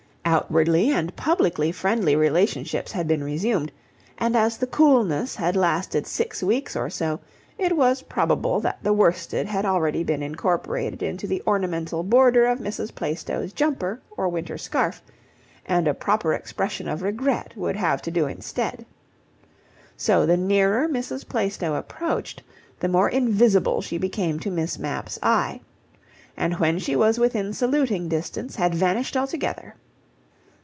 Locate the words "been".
3.05-3.21, 10.05-10.23